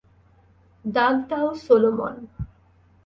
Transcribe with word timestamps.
দাগ 0.85 1.15
দাও, 1.29 1.47
সলোমন। 1.55 2.15